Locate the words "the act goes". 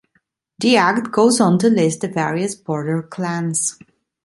0.57-1.39